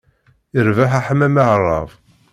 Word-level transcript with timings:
Irbeḥ 0.57 0.91
aḥmam 0.99 1.35
aɛṛab. 1.43 1.89